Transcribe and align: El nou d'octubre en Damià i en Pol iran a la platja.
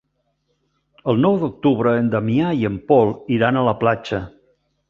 El 1.13 1.19
nou 1.25 1.37
d'octubre 1.43 1.93
en 2.05 2.09
Damià 2.15 2.57
i 2.63 2.67
en 2.71 2.81
Pol 2.91 3.15
iran 3.39 3.61
a 3.61 3.67
la 3.71 3.79
platja. 3.85 4.23